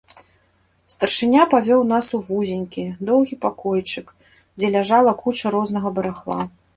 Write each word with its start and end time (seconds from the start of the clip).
Старшыня 0.93 1.43
павёў 1.51 1.81
нас 1.91 2.05
у 2.17 2.19
вузенькі, 2.29 2.85
доўгі 3.09 3.35
пакойчык, 3.45 4.07
дзе 4.57 4.73
ляжала 4.77 5.11
куча 5.21 5.45
рознага 5.57 5.93
барахла. 5.99 6.39